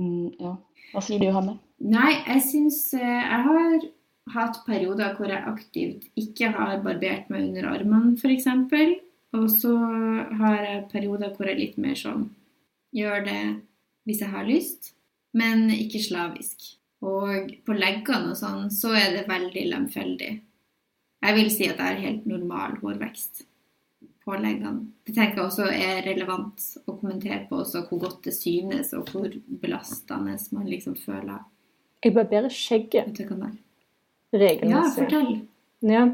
[0.00, 0.56] Mm, ja.
[0.90, 1.58] Hva sier du, Hanne?
[1.80, 3.86] Nei, jeg syns eh, Jeg har
[4.34, 8.48] hatt perioder hvor jeg aktivt ikke har barbert meg under armene, f.eks.
[9.38, 9.72] Og så
[10.40, 12.26] har jeg perioder hvor jeg litt mer sånn
[12.96, 13.42] gjør det
[14.08, 14.92] hvis jeg har lyst,
[15.36, 16.79] men ikke slavisk.
[17.00, 20.32] Og på leggene og sånn, så er det veldig lemfeldig.
[21.20, 23.44] Jeg vil si at jeg har helt normal hårvekst
[24.24, 24.90] på leggene.
[25.04, 29.08] Det tenker jeg også er relevant å kommentere på, også hvor godt det synes, og
[29.12, 29.32] hvor
[29.62, 31.40] belastende man liksom føler
[32.04, 33.26] Jeg barberer skjegget det
[34.32, 34.70] regelmessig.
[34.70, 35.32] Ja, fortell.
[35.80, 36.04] Ja.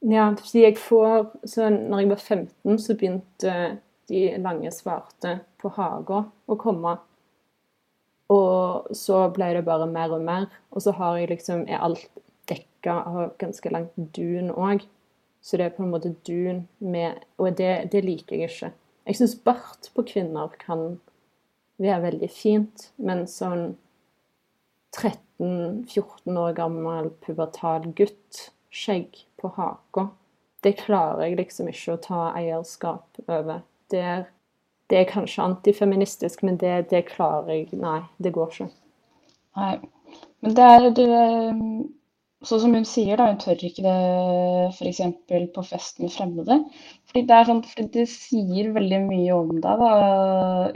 [0.00, 3.54] ja, fordi jeg får så når jeg var 15, så begynte
[4.10, 6.96] de lange svarte på haga å komme.
[8.30, 10.48] Og så ble det bare mer og mer.
[10.70, 12.06] Og så har jeg liksom, er alt
[12.50, 14.86] dekka av ganske langt dun òg.
[15.42, 18.72] Så det er på en måte dun med Og det, det liker jeg ikke.
[19.08, 21.00] Jeg syns bart på kvinner kan
[21.80, 23.72] være veldig fint, men sånn
[24.94, 30.10] 13-14 år gammel pubertal gutt, skjegg på haka,
[30.62, 33.62] det klarer jeg liksom ikke å ta eierskap over.
[33.90, 34.26] Der er,
[34.90, 38.68] det er kanskje antifeministisk, men det, det klarer jeg Nei, det går ikke.
[39.60, 39.74] Nei.
[40.42, 41.08] Men det er det,
[42.48, 43.94] Sånn som hun sier, da, hun tør ikke det
[44.72, 45.00] f.eks.
[45.56, 46.56] på fest med fremmede.
[47.10, 49.90] Fordi det, er sånn, fordi det sier veldig mye om deg, da,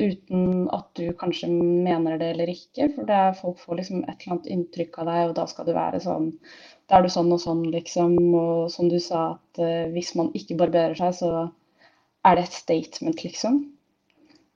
[0.03, 2.91] uten at du kanskje mener det eller ikke.
[2.99, 5.69] For det er, folk får liksom et eller annet inntrykk av deg, og da skal
[5.71, 6.31] du være sånn
[6.91, 8.19] Da er du sånn og sånn, liksom.
[8.43, 11.33] Og som du sa, at eh, hvis man ikke barberer seg, så
[12.29, 13.63] er det et statement, liksom.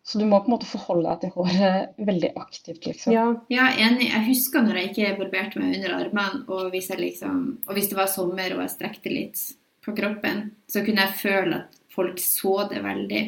[0.08, 3.12] Så du må på en måte forholde deg til håret veldig aktivt, liksom.
[3.12, 4.06] Ja, Ja, enig.
[4.08, 7.90] Jeg husker når jeg ikke barberte meg under armene, og hvis, jeg liksom, og hvis
[7.90, 9.42] det var sommer og jeg strekte litt
[9.84, 13.24] på kroppen, så kunne jeg føle at folk så det veldig.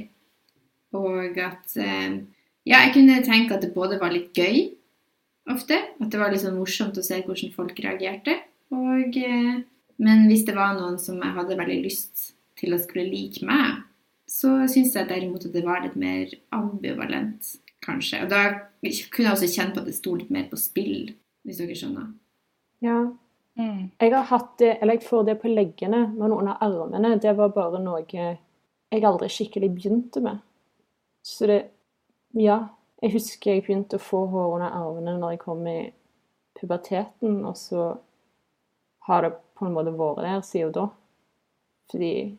[0.97, 2.21] Og at eh,
[2.69, 4.71] Ja, jeg kunne tenke at det både var litt gøy
[5.53, 8.39] ofte, at det var litt sånn morsomt å se hvordan folk reagerte.
[8.73, 9.61] Og, eh,
[10.01, 13.85] men hvis det var noen som jeg hadde veldig lyst til å skulle like meg,
[14.31, 18.23] så syns jeg derimot at det var litt mer ambivalent, kanskje.
[18.25, 18.43] Og da
[19.11, 21.11] kunne jeg også kjenne på at det sto litt mer på spill,
[21.47, 22.13] hvis dere skjønner.
[22.85, 23.01] ja.
[23.59, 23.91] Mm.
[23.99, 27.51] Jeg har hatt det, eller jeg får det på leggene, men under armene, det var
[27.53, 30.39] bare noe jeg aldri skikkelig begynte med.
[31.23, 31.65] Så det
[32.33, 32.69] Ja.
[33.03, 35.93] Jeg husker jeg begynte å få hår under armene når jeg kom i
[36.61, 37.97] puberteten, og så
[39.09, 40.89] har det på en måte vært der siden da.
[41.91, 42.37] Fordi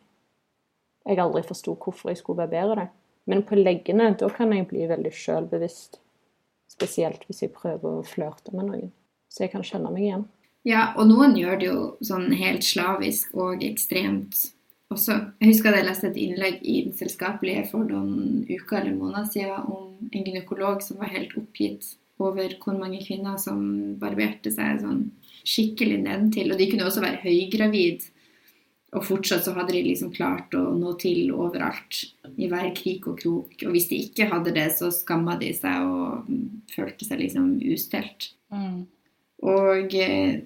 [1.08, 2.88] jeg aldri forsto hvorfor jeg skulle barbere det.
[3.30, 6.00] Men på leggene, da kan jeg bli veldig sjølbevisst.
[6.72, 8.94] Spesielt hvis jeg prøver å flørte med noen.
[9.32, 10.26] Så jeg kan kjenne meg igjen.
[10.68, 14.52] Ja, og noen gjør det jo sånn helt slavisk og ekstremt
[14.94, 15.18] også.
[15.42, 19.72] Jeg husker jeg leste et innlegg i Den selskapelige for noen uker eller måneder siden
[19.72, 23.62] om en gynekolog som var helt oppgitt over hvor mange kvinner som
[24.02, 25.06] barberte seg sånn
[25.42, 26.52] skikkelig nedentil.
[26.54, 28.06] Og de kunne også være høygravid,
[28.92, 32.02] og fortsatt så hadde de liksom klart å nå til overalt.
[32.36, 33.54] I hver krik og krok.
[33.64, 36.28] Og hvis de ikke hadde det, så skamma de seg og
[36.74, 38.34] følte seg liksom ustelt.
[38.52, 38.82] Mm.
[39.48, 40.42] Og eh,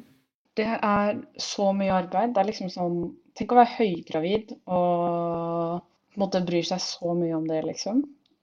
[0.56, 2.36] Det er så mye arbeid.
[2.36, 3.00] Det er liksom sånn
[3.36, 7.98] Tenk å være høygravid og på en måte bryr seg så mye om det, liksom.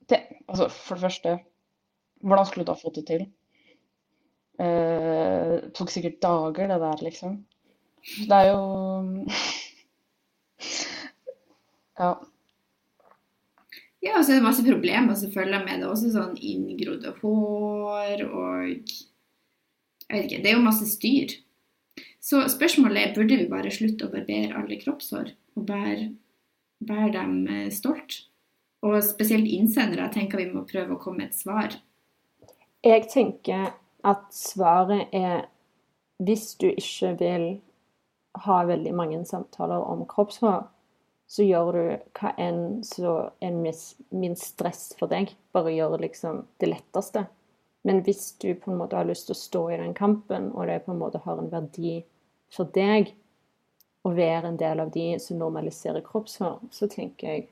[0.05, 1.33] Det, altså, for det første,
[2.21, 3.23] hvordan skulle du da fått det til?
[4.61, 7.39] Eh, det tok sikkert dager, det der, liksom.
[8.29, 8.61] Det er jo
[12.01, 12.13] Ja.
[14.03, 15.89] Ja, og så er det masse problemer som følger med det.
[15.89, 18.67] Også sånn inngrodde hår og
[20.13, 20.43] Jeg vet ikke.
[20.43, 21.37] Det er jo masse styr.
[22.23, 26.11] Så spørsmålet er burde vi bare slutte å barbere alle kroppshår og bære,
[26.85, 28.19] bære dem eh, stolt?
[28.83, 31.79] Og spesielt innsendere tenker vi må prøve å komme med et svar.
[32.83, 35.47] Jeg tenker at svaret er
[36.23, 37.47] hvis du ikke vil
[38.47, 40.65] ha veldig mange samtaler om kroppshår,
[41.33, 41.85] så gjør du
[42.19, 45.31] hva enn som er minst stress for deg.
[45.57, 47.25] Bare gjør liksom det letteste.
[47.89, 50.69] Men hvis du på en måte har lyst til å stå i den kampen, og
[50.69, 52.03] det på en måte har en verdi
[52.53, 53.15] for deg
[54.05, 57.49] å være en del av de som normaliserer kroppshår, så tenker jeg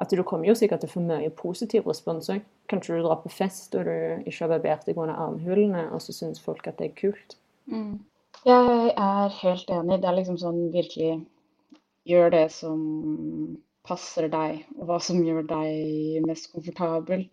[0.00, 2.44] at du kommer jo sikkert til å få mye positiv respons òg.
[2.70, 6.12] Kanskje du drar på fest og du ikke har barbert deg under armhulene, og så
[6.12, 7.38] syns folk at det er kult.
[7.70, 8.02] Mm.
[8.44, 10.02] Jeg er helt enig.
[10.02, 11.22] Det er liksom sånn virkelig
[12.04, 12.80] Gjør det som
[13.84, 17.26] passer deg, og hva som gjør deg mest komfortabel.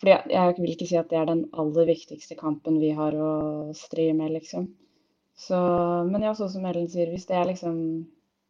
[0.00, 3.16] Fordi jeg, jeg vil ikke si at det er den aller viktigste kampen vi har
[3.16, 3.30] å
[3.76, 4.68] stri med, liksom.
[5.34, 5.58] Så,
[6.10, 7.78] men ja, sånn som Ellen sier, hvis det er liksom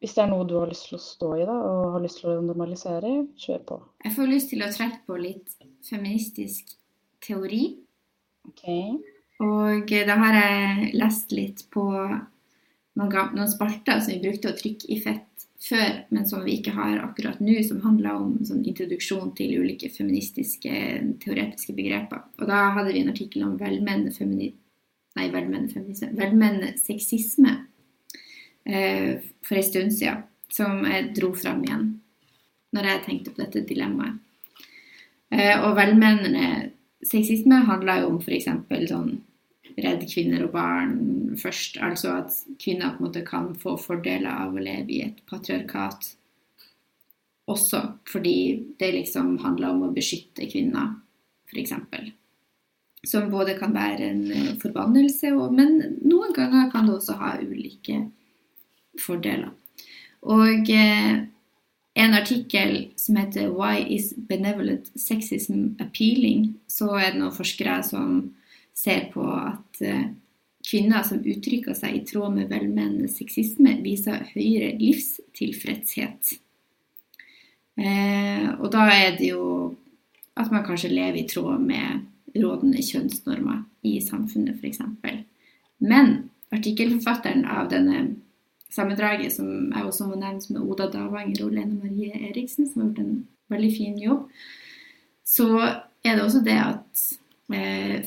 [0.02, 2.18] Hvis det er noe du har lyst til å stå i, da, og har lyst
[2.20, 3.76] til å normalisere, kjør på.
[4.04, 5.54] Jeg får lyst til å trekke på litt
[5.87, 6.74] feministisk
[7.24, 7.62] teori.
[8.50, 8.66] OK?
[9.46, 14.90] Og da har jeg lest litt på noen, noen spalter som vi brukte å trykke
[14.92, 19.33] i fett før, men som vi ikke har akkurat nå, som handler om sånn introduksjon
[19.38, 20.74] til ulike feministiske
[21.22, 22.27] teoretiske begreper.
[22.40, 24.53] Og da hadde vi en artikkel om velmenn, femini...
[25.14, 25.68] Nei, velmenn.
[26.18, 27.53] Velmenende sexisme
[28.66, 31.92] eh, for en stund siden, som jeg dro fram igjen
[32.74, 34.18] når jeg tenkte på dette dilemmaet.
[35.31, 36.72] Eh, og velmennende
[37.07, 38.50] sexisme handler jo om f.eks.
[38.90, 39.14] sånn
[39.76, 40.98] redd kvinner og barn
[41.40, 41.78] først.
[41.82, 46.14] Altså at kvinner på en måte kan få fordeler av å leve i et patriarkat
[47.50, 48.37] også fordi
[48.80, 50.94] det liksom handler om å beskytte kvinner,
[51.50, 51.74] f.eks.
[53.04, 57.34] Som både kan være en eh, forbannelse, og, men noen ganger kan det også ha
[57.42, 58.06] ulike
[59.00, 59.50] fordeler.
[60.24, 61.26] Og eh,
[61.94, 68.32] en artikkel som heter 'Why is benevolent sexism appealing?', så er det noen forskere som
[68.75, 70.09] ser på at eh,
[70.64, 76.35] kvinner som uttrykker seg i tråd med velmenende sexisme, viser høyere livstilfredshet.
[77.79, 79.47] Eh, og da er det jo
[80.39, 82.05] at man kanskje lever i tråd med
[82.35, 84.81] rådende kjønnsnormer i samfunnet, f.eks.
[85.85, 86.14] Men
[86.55, 88.07] artikkelforfatteren av denne
[88.75, 92.83] sammendraget, som jeg også må nevne, som er Oda Davanger og Lene Marie Eriksen, som
[92.83, 93.14] har gjort en
[93.53, 94.25] veldig fin jobb,
[95.25, 95.49] så
[96.05, 97.05] er det også det at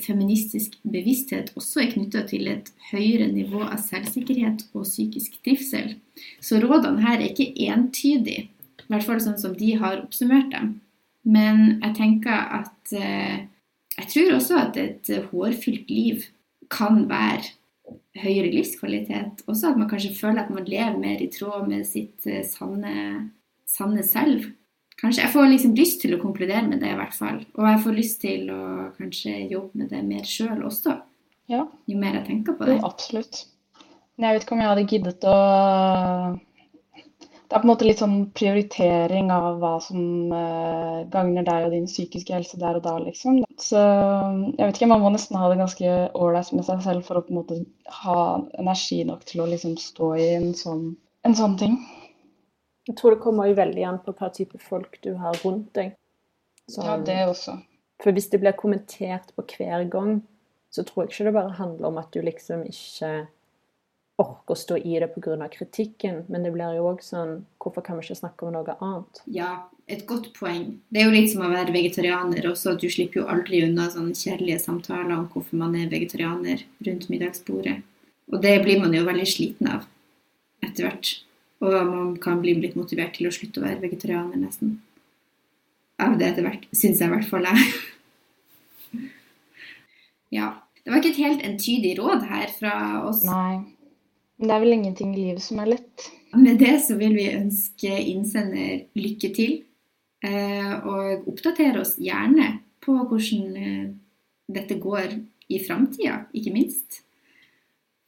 [0.03, 5.95] feministisk bevissthet også er knytta til et høyere nivå av selvsikkerhet og psykisk trivsel.
[6.41, 8.47] Så rådene her er ikke entydige,
[8.81, 10.77] i hvert fall sånn som de har oppsummert dem.
[11.27, 13.45] Men jeg tenker at eh,
[13.97, 16.27] Jeg tror også at et hårfylt liv
[16.69, 17.47] kan være
[18.21, 19.41] høyere livskvalitet.
[19.49, 23.31] Også at man kanskje føler at man lever mer i tråd med sitt eh, sanne,
[23.65, 24.51] sanne selv.
[24.97, 27.43] Kanskje, Jeg får liksom lyst til å konkludere med det, i hvert fall.
[27.59, 28.61] Og jeg får lyst til å
[28.97, 30.95] kanskje jobbe med det mer sjøl også.
[31.51, 31.67] Ja.
[31.87, 32.79] Jo mer jeg tenker på det.
[32.79, 33.45] Jo, absolutt.
[34.17, 35.37] Men jeg vet ikke om jeg hadde giddet å
[37.47, 41.75] Det er på en måte litt sånn prioritering av hva som eh, gagner deg og
[41.77, 43.37] din psykiske helse der og da, liksom.
[43.61, 47.21] Så jeg vet ikke, man må nesten ha det ganske ålreit med seg selv for
[47.21, 47.61] å på en måte
[48.01, 48.17] ha
[48.59, 50.89] energi nok til å liksom stå i en sånn,
[51.23, 51.79] en sånn ting.
[52.87, 55.95] Jeg tror det kommer jo veldig an på hva type folk du har rundt deg.
[56.67, 57.57] Så, Ja, det også.
[58.03, 60.21] For hvis det blir kommentert på hver gang,
[60.69, 63.27] så tror jeg ikke det bare handler om at du liksom ikke
[64.17, 65.47] orker å stå i det pga.
[65.49, 69.21] kritikken, men det blir jo òg sånn Hvorfor kan vi ikke snakke om noe annet?
[69.25, 70.79] Ja, et godt poeng.
[70.89, 72.77] Det er jo litt som å være vegetarianer også.
[72.79, 77.81] Du slipper jo aldri unna sånne kjedelige samtaler om hvorfor man er vegetarianer rundt middagsbordet.
[78.31, 79.87] Og det blir man jo veldig sliten av
[80.63, 81.26] etter hvert.
[81.63, 84.75] Og man kan bli litt motivert til å slutte å være vegetarianer, nesten.
[85.97, 87.63] Av det etter hvert, syns jeg i hvert fall jeg.
[90.37, 90.51] ja.
[90.83, 92.73] Det var ikke et helt entydig råd her fra
[93.09, 93.23] oss.
[93.27, 93.57] Nei.
[94.37, 96.05] Men det er vel ingenting i livet som er lett.
[96.37, 99.57] Med det så vil vi ønske innsender lykke til.
[100.23, 103.89] eh, Og oppdatere oss gjerne på hvordan eh,
[104.47, 105.17] dette går
[105.49, 107.01] i framtida, ikke minst.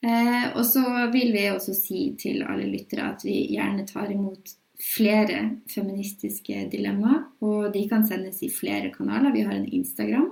[0.03, 4.49] Eh, Og så vil vi også si til alle lyttere at vi gjerne tar imot
[4.79, 7.23] flere feministiske dilemmaer.
[7.43, 9.33] Og de kan sendes i flere kanaler.
[9.35, 10.31] Vi har en Instagram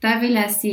[0.02, 0.70] Da vil jeg si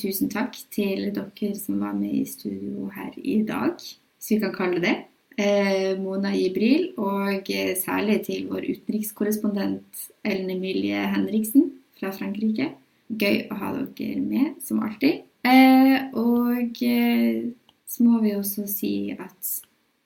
[0.00, 4.54] tusen takk til dere som var med i studio her i dag, hvis vi kan
[4.56, 4.98] kalle det det.
[5.42, 12.70] Eh, Mona Jibril, og eh, særlig til vår utenrikskorrespondent Ellen Emilie Henriksen fra Frankrike.
[13.12, 15.20] Gøy å ha dere med, som alltid.
[15.44, 16.80] Eh, og
[17.92, 19.54] så må vi også si at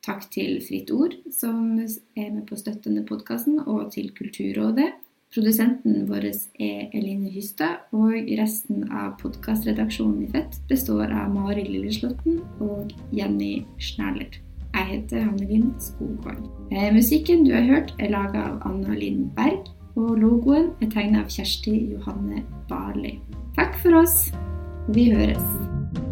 [0.07, 4.91] takk til Fritt Ord, som er med på å støtte podkasten, og til Kulturrådet.
[5.35, 12.41] Produsenten vår er Eline Hystad, og resten av podkastredaksjonen i Fett består av Mari Lilleslåtten
[12.63, 14.39] og Jenny Schnerler.
[14.77, 16.43] Jeg heter Hanne-Linn Skogvang.
[16.71, 21.25] Eh, musikken du har hørt, er laga av Anna Linn Berg, og logoen er tegna
[21.25, 23.17] av Kjersti Johanne Barli.
[23.57, 24.29] Takk for oss,
[24.93, 26.06] vi høres.